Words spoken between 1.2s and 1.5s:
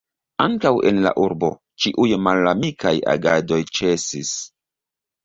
urbo,